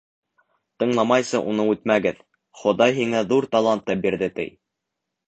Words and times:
Тыңламайса 0.83 1.41
уны 1.51 1.65
үтмәгеҙ: 1.73 2.23
Хоҙай 2.63 2.97
һиңә 3.01 3.21
ҙур 3.35 3.49
талант 3.57 3.87
та 3.91 3.97
бирҙе, 4.07 4.31
ти. 4.41 4.47